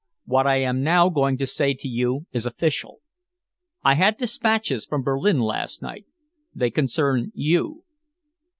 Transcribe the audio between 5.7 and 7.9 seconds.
night. They concern you."